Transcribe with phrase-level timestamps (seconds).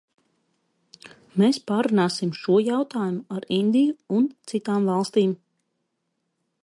[1.41, 5.37] Mēs pārrunāsim šo jautājumu ar Indiju un citām valstīm.